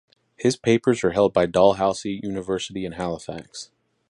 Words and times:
His 0.35 0.57
papers 0.57 1.03
are 1.03 1.11
held 1.11 1.31
by 1.31 1.45
Dalhousie 1.45 2.21
University 2.23 2.85
in 2.85 2.93
Halifax. 2.93 3.69